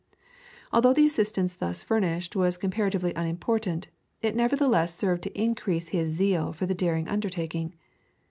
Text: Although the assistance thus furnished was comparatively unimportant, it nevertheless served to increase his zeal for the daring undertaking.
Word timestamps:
Although 0.73 0.93
the 0.95 1.05
assistance 1.05 1.55
thus 1.55 1.83
furnished 1.83 2.35
was 2.35 2.57
comparatively 2.57 3.13
unimportant, 3.13 3.89
it 4.23 4.35
nevertheless 4.35 4.95
served 4.95 5.21
to 5.21 5.39
increase 5.39 5.89
his 5.89 6.09
zeal 6.09 6.53
for 6.53 6.65
the 6.65 6.73
daring 6.73 7.07
undertaking. 7.07 7.75